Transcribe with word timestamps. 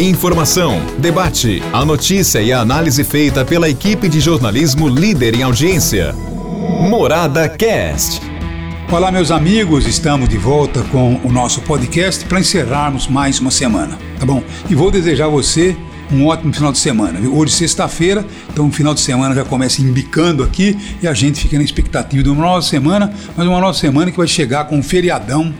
Informação, 0.00 0.80
debate, 0.98 1.60
a 1.72 1.84
notícia 1.84 2.40
e 2.40 2.52
a 2.52 2.60
análise 2.60 3.02
feita 3.02 3.44
pela 3.44 3.68
equipe 3.68 4.08
de 4.08 4.20
jornalismo 4.20 4.88
líder 4.88 5.34
em 5.34 5.42
audiência. 5.42 6.12
Morada 6.88 7.48
Cast. 7.48 8.22
Olá, 8.92 9.10
meus 9.10 9.32
amigos, 9.32 9.88
estamos 9.88 10.28
de 10.28 10.38
volta 10.38 10.84
com 10.84 11.20
o 11.24 11.32
nosso 11.32 11.62
podcast 11.62 12.24
para 12.26 12.38
encerrarmos 12.38 13.08
mais 13.08 13.40
uma 13.40 13.50
semana, 13.50 13.98
tá 14.20 14.24
bom? 14.24 14.40
E 14.70 14.74
vou 14.76 14.88
desejar 14.88 15.24
a 15.24 15.30
você 15.30 15.76
um 16.12 16.26
ótimo 16.26 16.54
final 16.54 16.70
de 16.70 16.78
semana. 16.78 17.18
Viu? 17.18 17.36
Hoje, 17.36 17.54
sexta-feira, 17.54 18.24
então 18.52 18.68
o 18.68 18.70
final 18.70 18.94
de 18.94 19.00
semana 19.00 19.34
já 19.34 19.44
começa 19.44 19.82
embicando 19.82 20.44
aqui 20.44 20.78
e 21.02 21.08
a 21.08 21.12
gente 21.12 21.40
fica 21.40 21.58
na 21.58 21.64
expectativa 21.64 22.22
de 22.22 22.30
uma 22.30 22.44
nova 22.44 22.62
semana, 22.62 23.12
mas 23.36 23.48
uma 23.48 23.60
nova 23.60 23.74
semana 23.74 24.12
que 24.12 24.16
vai 24.16 24.28
chegar 24.28 24.66
com 24.66 24.78
um 24.78 24.82
feriadão 24.82 25.52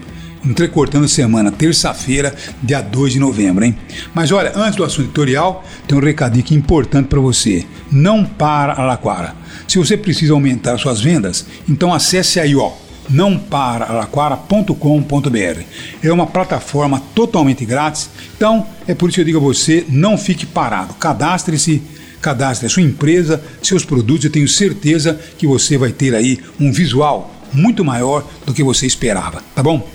entrecortando 0.44 1.04
a 1.04 1.08
semana, 1.08 1.50
terça-feira, 1.50 2.34
dia 2.62 2.80
2 2.80 3.14
de 3.14 3.18
novembro, 3.18 3.64
hein? 3.64 3.76
Mas 4.14 4.32
olha, 4.32 4.52
antes 4.54 4.76
do 4.76 4.84
assunto 4.84 5.06
editorial, 5.06 5.64
tem 5.86 5.96
um 5.96 6.00
recadinho 6.00 6.58
importante 6.58 7.06
para 7.06 7.20
você. 7.20 7.64
Não 7.90 8.24
para 8.24 8.74
Alaquara. 8.74 9.34
Se 9.66 9.78
você 9.78 9.96
precisa 9.96 10.32
aumentar 10.32 10.78
suas 10.78 11.00
vendas, 11.00 11.46
então 11.68 11.92
acesse 11.92 12.40
aí, 12.40 12.54
ó, 12.54 12.72
nãoparalaquara.com.br. 13.08 15.62
É 16.02 16.12
uma 16.12 16.26
plataforma 16.26 17.02
totalmente 17.14 17.64
grátis, 17.64 18.10
então 18.36 18.66
é 18.86 18.94
por 18.94 19.08
isso 19.08 19.16
que 19.16 19.22
eu 19.22 19.24
digo 19.24 19.38
a 19.38 19.42
você, 19.42 19.86
não 19.88 20.18
fique 20.18 20.46
parado. 20.46 20.94
Cadastre-se, 20.94 21.82
cadastre 22.20 22.66
a 22.66 22.70
sua 22.70 22.82
empresa, 22.82 23.42
seus 23.62 23.84
produtos, 23.84 24.24
eu 24.24 24.30
tenho 24.30 24.48
certeza 24.48 25.18
que 25.38 25.46
você 25.46 25.78
vai 25.78 25.92
ter 25.92 26.14
aí 26.14 26.38
um 26.60 26.72
visual 26.72 27.34
muito 27.52 27.84
maior 27.84 28.26
do 28.44 28.52
que 28.52 28.62
você 28.62 28.86
esperava, 28.86 29.42
tá 29.54 29.62
bom? 29.62 29.88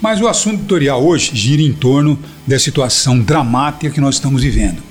Mas 0.00 0.18
o 0.20 0.26
assunto 0.26 0.60
editorial 0.60 1.04
hoje 1.04 1.30
gira 1.34 1.60
em 1.60 1.72
torno 1.72 2.18
da 2.46 2.58
situação 2.58 3.20
dramática 3.20 3.90
que 3.90 4.00
nós 4.00 4.14
estamos 4.14 4.42
vivendo. 4.42 4.82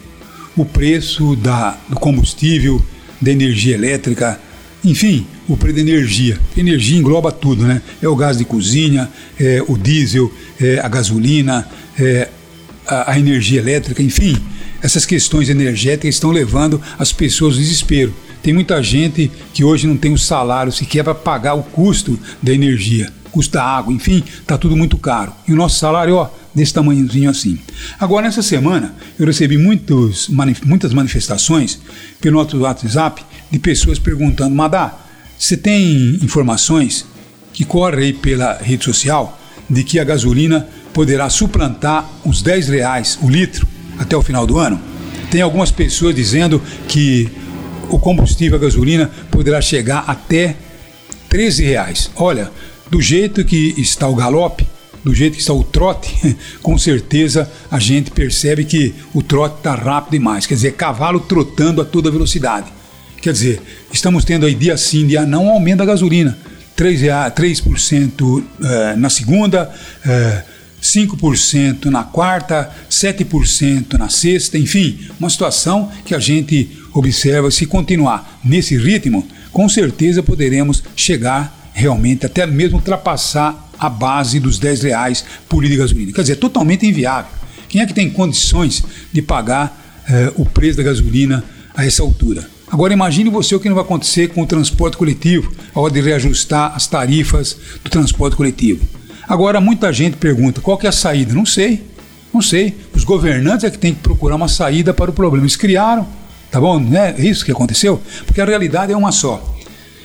O 0.55 0.63
preço 0.63 1.35
da, 1.35 1.77
do 1.89 1.95
combustível, 1.95 2.83
da 3.19 3.31
energia 3.31 3.73
elétrica, 3.73 4.39
enfim, 4.85 5.25
o 5.47 5.57
preço 5.57 5.77
da 5.77 5.81
energia. 5.81 6.39
Energia 6.55 6.97
engloba 6.97 7.31
tudo, 7.31 7.63
né? 7.65 7.81
É 7.99 8.07
o 8.07 8.15
gás 8.15 8.37
de 8.37 8.45
cozinha, 8.45 9.09
é 9.39 9.63
o 9.67 9.75
diesel, 9.75 10.31
é 10.61 10.79
a 10.79 10.87
gasolina, 10.87 11.67
é 11.97 12.29
a, 12.85 13.13
a 13.13 13.19
energia 13.19 13.59
elétrica, 13.59 14.03
enfim. 14.03 14.37
Essas 14.79 15.07
questões 15.07 15.49
energéticas 15.49 16.15
estão 16.15 16.29
levando 16.29 16.79
as 16.99 17.11
pessoas 17.11 17.55
ao 17.55 17.59
desespero. 17.61 18.13
Tem 18.43 18.53
muita 18.53 18.81
gente 18.83 19.29
que 19.55 19.63
hoje 19.63 19.87
não 19.87 19.97
tem 19.97 20.13
o 20.13 20.17
salário 20.19 20.71
sequer 20.71 21.03
para 21.03 21.15
pagar 21.15 21.55
o 21.55 21.63
custo 21.63 22.17
da 22.43 22.53
energia 22.53 23.11
custa 23.31 23.61
água, 23.61 23.93
enfim, 23.93 24.23
está 24.41 24.57
tudo 24.57 24.75
muito 24.75 24.97
caro. 24.97 25.33
E 25.47 25.53
o 25.53 25.55
nosso 25.55 25.77
salário, 25.79 26.15
ó, 26.15 26.29
desse 26.53 26.73
tamanhozinho 26.73 27.29
assim. 27.29 27.59
Agora, 27.99 28.25
nessa 28.25 28.41
semana, 28.41 28.93
eu 29.17 29.25
recebi 29.25 29.57
muitos, 29.57 30.29
muitas 30.65 30.93
manifestações 30.93 31.79
pelo 32.19 32.41
nosso 32.41 32.57
WhatsApp 32.59 33.23
de 33.51 33.59
pessoas 33.59 33.99
perguntando: 33.99 34.55
Madá, 34.55 34.97
você 35.37 35.55
tem 35.55 36.19
informações 36.21 37.05
que 37.53 37.63
correm 37.63 38.05
aí 38.05 38.13
pela 38.13 38.57
rede 38.57 38.83
social 38.83 39.39
de 39.69 39.83
que 39.83 39.99
a 39.99 40.03
gasolina 40.03 40.67
poderá 40.93 41.29
suplantar 41.29 42.09
os 42.25 42.41
10 42.41 42.69
reais 42.69 43.19
o 43.21 43.29
litro 43.29 43.67
até 43.97 44.17
o 44.17 44.21
final 44.21 44.45
do 44.45 44.57
ano? 44.57 44.79
Tem 45.29 45.41
algumas 45.41 45.71
pessoas 45.71 46.15
dizendo 46.15 46.61
que 46.87 47.29
o 47.89 47.99
combustível, 47.99 48.57
a 48.57 48.61
gasolina, 48.61 49.09
poderá 49.29 49.61
chegar 49.61 50.03
até 50.07 50.55
13 51.29 51.63
reais. 51.63 52.11
Olha, 52.15 52.51
do 52.89 53.01
jeito 53.01 53.43
que 53.45 53.75
está 53.77 54.07
o 54.07 54.15
galope, 54.15 54.67
do 55.03 55.13
jeito 55.13 55.33
que 55.33 55.41
está 55.41 55.53
o 55.53 55.63
trote, 55.63 56.35
com 56.61 56.77
certeza 56.77 57.49
a 57.69 57.79
gente 57.79 58.11
percebe 58.11 58.65
que 58.65 58.93
o 59.13 59.21
trote 59.21 59.57
está 59.57 59.75
rápido 59.75 60.11
demais. 60.11 60.45
Quer 60.45 60.55
dizer, 60.55 60.73
cavalo 60.73 61.19
trotando 61.19 61.81
a 61.81 61.85
toda 61.85 62.11
velocidade. 62.11 62.71
Quer 63.21 63.33
dizer, 63.33 63.61
estamos 63.91 64.23
tendo 64.23 64.45
aí 64.45 64.55
dia 64.55 64.77
sim, 64.77 65.05
dia 65.05 65.25
não, 65.25 65.45
um 65.45 65.51
aumento 65.51 65.79
da 65.79 65.85
gasolina. 65.85 66.37
3%, 66.77 67.33
3% 67.33 68.43
eh, 68.63 68.95
na 68.95 69.09
segunda, 69.09 69.69
eh, 70.05 70.43
5% 70.81 71.85
na 71.85 72.05
quarta, 72.05 72.71
7% 72.89 73.97
na 73.97 74.07
sexta, 74.07 74.57
enfim, 74.57 74.97
uma 75.19 75.29
situação 75.29 75.91
que 76.05 76.15
a 76.15 76.19
gente 76.19 76.69
observa 76.93 77.51
se 77.51 77.65
continuar 77.65 78.39
nesse 78.43 78.77
ritmo, 78.77 79.27
com 79.51 79.67
certeza 79.67 80.23
poderemos 80.23 80.81
chegar 80.95 81.58
realmente 81.79 82.25
até 82.25 82.45
mesmo 82.45 82.77
ultrapassar 82.77 83.69
a 83.79 83.89
base 83.89 84.39
dos 84.39 84.59
10 84.59 84.83
reais 84.83 85.25
por 85.47 85.61
litro 85.61 85.77
de 85.77 85.81
gasolina. 85.81 86.11
Quer 86.11 86.21
dizer, 86.21 86.35
totalmente 86.35 86.85
inviável. 86.85 87.31
Quem 87.69 87.81
é 87.81 87.85
que 87.85 87.93
tem 87.93 88.09
condições 88.09 88.83
de 89.13 89.21
pagar 89.21 90.03
eh, 90.09 90.33
o 90.35 90.45
preço 90.45 90.77
da 90.77 90.83
gasolina 90.83 91.43
a 91.73 91.85
essa 91.85 92.03
altura? 92.03 92.45
Agora 92.69 92.93
imagine 92.93 93.29
você 93.29 93.55
o 93.55 93.59
que 93.59 93.69
não 93.69 93.75
vai 93.75 93.83
acontecer 93.83 94.27
com 94.27 94.41
o 94.41 94.45
transporte 94.45 94.97
coletivo, 94.97 95.51
a 95.73 95.79
hora 95.79 95.93
de 95.93 96.01
reajustar 96.01 96.75
as 96.75 96.85
tarifas 96.85 97.57
do 97.83 97.89
transporte 97.89 98.35
coletivo. 98.35 98.85
Agora 99.27 99.61
muita 99.61 99.93
gente 99.93 100.17
pergunta 100.17 100.59
qual 100.59 100.77
que 100.77 100.85
é 100.85 100.89
a 100.89 100.91
saída? 100.91 101.33
Não 101.33 101.45
sei, 101.45 101.83
não 102.33 102.41
sei. 102.41 102.75
Os 102.93 103.03
governantes 103.03 103.63
é 103.63 103.71
que 103.71 103.77
têm 103.77 103.93
que 103.93 104.01
procurar 104.01 104.35
uma 104.35 104.47
saída 104.47 104.93
para 104.93 105.09
o 105.09 105.13
problema. 105.13 105.45
Eles 105.45 105.55
criaram, 105.55 106.05
tá 106.51 106.59
bom? 106.59 106.79
Não 106.79 106.99
é 106.99 107.15
isso 107.19 107.45
que 107.45 107.51
aconteceu? 107.51 108.01
Porque 108.25 108.41
a 108.41 108.45
realidade 108.45 108.91
é 108.91 108.97
uma 108.97 109.11
só. 109.11 109.55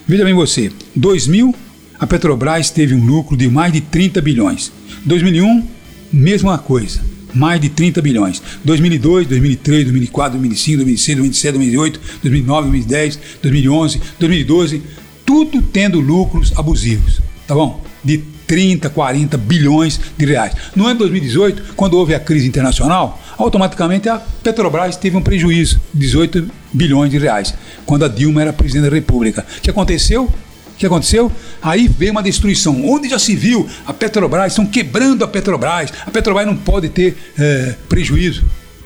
Veja 0.07 0.25
bem 0.25 0.35
você, 0.35 0.71
2000 0.95 1.64
a 1.99 2.07
Petrobras 2.07 2.71
teve 2.71 2.95
um 2.95 3.05
lucro 3.05 3.37
de 3.37 3.49
mais 3.49 3.73
de 3.73 3.81
30 3.81 4.21
bilhões. 4.21 4.73
2001, 5.05 5.65
mesma 6.13 6.59
coisa, 6.59 7.01
mais 7.35 7.61
de 7.61 7.69
30 7.69 8.01
bilhões. 8.03 8.43
2002, 8.65 9.27
2003, 9.27 9.85
2004, 9.85 10.33
2005, 10.39 10.77
2006, 10.79 11.17
2007, 11.17 11.53
2008, 11.53 12.01
2009, 12.23 12.69
2010, 12.69 13.19
2011, 13.43 14.01
2012, 14.19 14.83
tudo 15.25 15.63
tendo 15.63 16.01
lucros 16.01 16.53
abusivos, 16.57 17.21
tá 17.47 17.55
bom? 17.55 17.83
De 18.05 18.19
30, 18.47 18.91
40 18.91 19.37
bilhões 19.39 19.99
de 20.17 20.25
reais. 20.27 20.55
No 20.77 20.85
ano 20.85 20.95
de 20.95 20.99
2018, 21.01 21.75
quando 21.75 21.95
houve 21.95 22.15
a 22.15 22.21
crise 22.21 22.47
internacional, 22.47 23.21
automaticamente 23.39 24.09
a 24.09 24.19
Petrobras 24.19 24.97
teve 24.97 25.17
um 25.17 25.23
prejuízo 25.23 25.81
de 25.93 26.01
18 26.01 26.51
bilhões 26.73 27.11
de 27.11 27.19
reais, 27.19 27.55
quando 27.87 28.05
a 28.05 28.09
Dilma 28.09 28.43
era 28.43 28.53
presidente 28.53 28.91
da 28.91 28.95
República. 28.95 29.47
O 29.59 29.61
que 29.61 29.71
aconteceu? 29.71 30.31
O 30.75 30.77
que 30.77 30.87
aconteceu? 30.87 31.31
Aí 31.63 31.87
veio 31.87 32.11
uma 32.11 32.23
destruição. 32.23 32.85
Onde 32.85 33.09
já 33.09 33.19
se 33.19 33.37
viu 33.37 33.67
a 33.87 33.93
Petrobras, 33.93 34.53
estão 34.53 34.67
quebrando 34.67 35.25
a 35.25 35.29
Petrobras. 35.29 35.93
A 36.05 36.11
Petrobras 36.11 36.47
não 36.47 36.57
pode 36.57 36.89
ter 36.89 37.17
é, 37.39 37.77
prejuízo. 37.89 38.45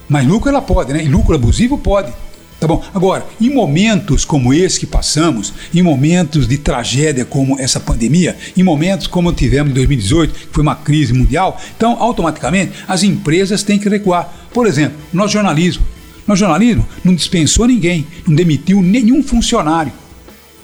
Mas 0.09 0.27
lucro 0.27 0.51
ela 0.51 0.61
pode, 0.61 0.93
né? 0.93 1.03
E 1.03 1.09
lucro 1.09 1.35
abusivo 1.35 1.79
pode. 1.79 2.13
Tá 2.61 2.67
bom? 2.67 2.83
Agora, 2.93 3.25
em 3.41 3.49
momentos 3.55 4.25
como 4.25 4.53
esse 4.53 4.81
que 4.81 4.87
passamos, 4.87 5.55
em 5.73 5.81
momentos 5.81 6.47
de 6.49 6.59
tragédia 6.59 7.25
como 7.25 7.59
essa 7.59 7.79
pandemia, 7.79 8.37
em 8.57 8.65
momentos 8.65 9.07
como 9.07 9.33
tivemos 9.33 9.71
em 9.71 9.75
2018, 9.75 10.35
que 10.35 10.49
foi 10.51 10.63
uma 10.63 10.75
crise 10.75 11.13
mundial, 11.13 11.59
então 11.77 11.97
automaticamente 12.03 12.73
as 12.87 13.05
empresas 13.05 13.63
têm 13.63 13.79
que 13.79 13.89
recuar. 13.89 14.49
Por 14.53 14.67
exemplo, 14.67 14.99
nosso 15.13 15.35
jornalismo. 15.35 15.85
Nosso 16.27 16.41
jornalismo 16.41 16.87
não 17.03 17.15
dispensou 17.15 17.67
ninguém, 17.67 18.07
não 18.27 18.35
demitiu 18.35 18.83
nenhum 18.83 19.23
funcionário 19.23 19.93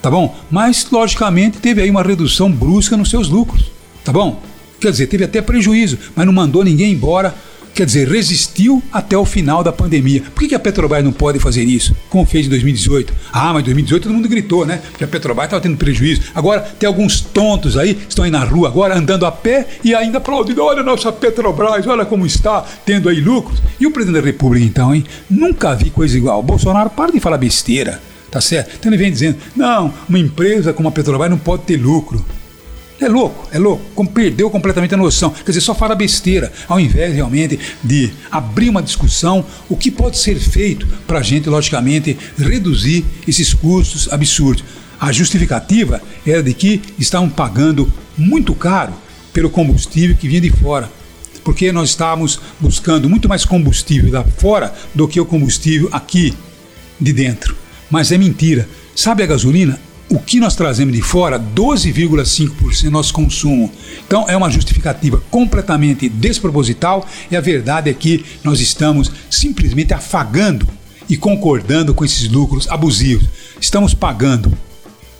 tá 0.04 0.10
bom? 0.10 0.36
Mas, 0.50 0.86
logicamente, 0.92 1.56
teve 1.56 1.80
aí 1.80 1.88
uma 1.88 2.02
redução 2.02 2.52
brusca 2.52 2.94
nos 2.94 3.08
seus 3.08 3.30
lucros, 3.30 3.70
tá 4.04 4.12
bom? 4.12 4.42
Quer 4.78 4.90
dizer, 4.90 5.06
teve 5.06 5.24
até 5.24 5.40
prejuízo, 5.40 5.96
mas 6.14 6.26
não 6.26 6.32
mandou 6.32 6.62
ninguém 6.62 6.92
embora. 6.92 7.34
Quer 7.74 7.86
dizer, 7.86 8.06
resistiu 8.06 8.82
até 8.92 9.16
o 9.16 9.24
final 9.24 9.64
da 9.64 9.72
pandemia. 9.72 10.22
Por 10.34 10.46
que, 10.46 10.54
a 10.54 10.58
Petrobras 10.58 11.02
não 11.02 11.10
pode 11.10 11.38
fazer 11.38 11.64
isso, 11.64 11.96
como 12.10 12.26
fez 12.26 12.44
em 12.44 12.50
2018? 12.50 13.14
Ah, 13.32 13.54
mas 13.54 13.62
em 13.62 13.64
2018 13.64 14.02
todo 14.02 14.12
mundo 14.12 14.28
gritou, 14.28 14.66
né? 14.66 14.82
Porque 14.90 15.04
a 15.04 15.08
Petrobras 15.08 15.46
estava 15.46 15.62
tendo 15.62 15.78
prejuízo. 15.78 16.20
Agora 16.34 16.60
tem 16.60 16.86
alguns 16.86 17.22
tontos 17.22 17.78
aí, 17.78 17.98
estão 18.06 18.26
aí 18.26 18.30
na 18.30 18.44
rua 18.44 18.68
agora, 18.68 18.98
andando 18.98 19.24
a 19.24 19.32
pé 19.32 19.66
e 19.82 19.94
ainda 19.94 20.18
aplaudindo. 20.18 20.62
Olha 20.62 20.80
a 20.80 20.84
nossa 20.84 21.10
Petrobras, 21.10 21.86
olha 21.86 22.04
como 22.04 22.26
está, 22.26 22.62
tendo 22.84 23.08
aí 23.08 23.22
lucros. 23.22 23.58
E 23.80 23.86
o 23.86 23.90
presidente 23.90 24.20
da 24.20 24.26
República, 24.26 24.66
então, 24.66 24.94
hein? 24.94 25.02
Nunca 25.30 25.74
vi 25.74 25.88
coisa 25.88 26.14
igual. 26.14 26.42
Bolsonaro, 26.42 26.90
para 26.90 27.10
de 27.10 27.20
falar 27.20 27.38
besteira. 27.38 28.02
Tá 28.34 28.40
certo? 28.40 28.74
Então 28.74 28.90
ele 28.90 29.00
vem 29.00 29.12
dizendo: 29.12 29.38
não, 29.54 29.94
uma 30.08 30.18
empresa 30.18 30.72
como 30.72 30.88
a 30.88 30.90
Petrobras 30.90 31.30
não 31.30 31.38
pode 31.38 31.62
ter 31.62 31.76
lucro. 31.76 32.26
É 33.00 33.08
louco, 33.08 33.48
é 33.52 33.60
louco, 33.60 34.06
perdeu 34.08 34.50
completamente 34.50 34.92
a 34.92 34.96
noção. 34.96 35.30
Quer 35.30 35.52
dizer, 35.52 35.60
só 35.60 35.72
fala 35.72 35.94
besteira, 35.94 36.52
ao 36.66 36.80
invés 36.80 37.14
realmente 37.14 37.58
de 37.82 38.12
abrir 38.32 38.70
uma 38.70 38.82
discussão, 38.82 39.46
o 39.68 39.76
que 39.76 39.88
pode 39.88 40.18
ser 40.18 40.36
feito 40.36 40.84
para 41.06 41.20
a 41.20 41.22
gente, 41.22 41.48
logicamente, 41.48 42.18
reduzir 42.36 43.04
esses 43.26 43.54
custos 43.54 44.12
absurdos. 44.12 44.64
A 45.00 45.12
justificativa 45.12 46.02
era 46.26 46.42
de 46.42 46.54
que 46.54 46.82
estavam 46.98 47.28
pagando 47.28 47.92
muito 48.18 48.52
caro 48.52 48.94
pelo 49.32 49.48
combustível 49.48 50.16
que 50.16 50.26
vinha 50.26 50.40
de 50.40 50.50
fora. 50.50 50.90
Porque 51.44 51.70
nós 51.70 51.90
estávamos 51.90 52.40
buscando 52.58 53.08
muito 53.08 53.28
mais 53.28 53.44
combustível 53.44 54.12
lá 54.12 54.24
fora 54.38 54.74
do 54.92 55.06
que 55.06 55.20
o 55.20 55.26
combustível 55.26 55.88
aqui 55.92 56.34
de 57.00 57.12
dentro. 57.12 57.63
Mas 57.90 58.12
é 58.12 58.18
mentira. 58.18 58.68
Sabe 58.94 59.22
a 59.22 59.26
gasolina? 59.26 59.78
o 60.08 60.18
que 60.18 60.38
nós 60.38 60.54
trazemos 60.54 60.94
de 60.94 61.02
fora, 61.02 61.40
12,5% 61.40 62.84
do 62.84 62.90
nosso 62.90 63.12
consumo. 63.12 63.72
Então 64.06 64.26
é 64.28 64.36
uma 64.36 64.50
justificativa 64.50 65.22
completamente 65.30 66.08
desproposital 66.08 67.06
e 67.30 67.36
a 67.36 67.40
verdade 67.40 67.90
é 67.90 67.94
que 67.94 68.24
nós 68.44 68.60
estamos 68.60 69.10
simplesmente 69.30 69.94
afagando 69.94 70.68
e 71.08 71.16
concordando 71.16 71.94
com 71.94 72.04
esses 72.04 72.28
lucros 72.28 72.68
abusivos. 72.68 73.28
Estamos 73.60 73.94
pagando 73.94 74.56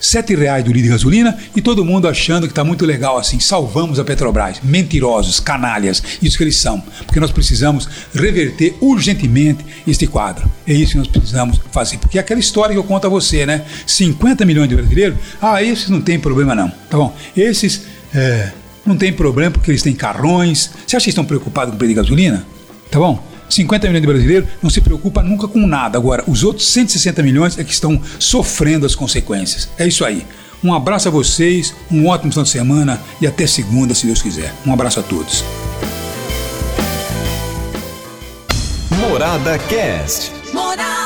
sete 0.00 0.34
reais 0.34 0.64
do 0.64 0.72
litro 0.72 0.84
de 0.84 0.88
gasolina 0.90 1.36
e 1.54 1.62
todo 1.62 1.84
mundo 1.84 2.06
achando 2.06 2.46
que 2.46 2.52
está 2.52 2.62
muito 2.62 2.84
legal 2.84 3.16
assim, 3.16 3.40
salvamos 3.40 3.98
a 3.98 4.04
Petrobras. 4.04 4.60
Mentirosos, 4.62 5.40
canalhas, 5.40 6.02
isso 6.22 6.36
que 6.36 6.44
eles 6.44 6.56
são. 6.56 6.80
Porque 7.06 7.20
nós 7.20 7.30
precisamos 7.30 7.88
reverter 8.14 8.76
urgentemente 8.80 9.64
este 9.86 10.06
quadro. 10.06 10.50
É 10.66 10.72
isso 10.72 10.92
que 10.92 10.98
nós 10.98 11.08
precisamos 11.08 11.60
fazer. 11.72 11.98
Porque 11.98 12.18
é 12.18 12.20
aquela 12.20 12.40
história 12.40 12.74
que 12.74 12.78
eu 12.78 12.84
conto 12.84 13.06
a 13.06 13.10
você, 13.10 13.46
né? 13.46 13.64
50 13.86 14.44
milhões 14.44 14.68
de 14.68 14.76
brasileiros, 14.76 15.18
ah, 15.40 15.62
esses 15.62 15.88
não 15.88 16.00
tem 16.00 16.18
problema 16.18 16.54
não, 16.54 16.68
tá 16.90 16.96
bom? 16.96 17.14
Esses 17.36 17.82
é, 18.14 18.50
não 18.84 18.96
tem 18.96 19.12
problema 19.12 19.50
porque 19.50 19.70
eles 19.70 19.82
têm 19.82 19.94
carrões. 19.94 20.70
Você 20.86 20.96
acha 20.96 21.04
que 21.04 21.10
estão 21.10 21.24
preocupados 21.24 21.70
com 21.70 21.76
o 21.76 21.78
preço 21.78 21.94
de 21.94 21.94
gasolina? 21.94 22.46
Tá 22.90 22.98
bom? 22.98 23.33
50 23.48 23.86
milhões 23.86 24.02
de 24.02 24.06
brasileiros 24.06 24.48
não 24.62 24.70
se 24.70 24.80
preocupa 24.80 25.22
nunca 25.22 25.46
com 25.46 25.66
nada. 25.66 25.98
Agora, 25.98 26.24
os 26.26 26.42
outros 26.42 26.66
160 26.68 27.22
milhões 27.22 27.58
é 27.58 27.64
que 27.64 27.72
estão 27.72 28.00
sofrendo 28.18 28.86
as 28.86 28.94
consequências. 28.94 29.68
É 29.78 29.86
isso 29.86 30.04
aí. 30.04 30.26
Um 30.62 30.72
abraço 30.72 31.08
a 31.08 31.10
vocês, 31.10 31.74
um 31.90 32.06
ótimo 32.06 32.32
final 32.32 32.44
de 32.44 32.50
semana 32.50 33.00
e 33.20 33.26
até 33.26 33.46
segunda, 33.46 33.94
se 33.94 34.06
Deus 34.06 34.22
quiser. 34.22 34.52
Um 34.66 34.72
abraço 34.72 34.98
a 34.98 35.02
todos. 35.02 35.44
Morada 38.98 39.58
Cast. 39.68 40.32
Morada. 40.54 41.03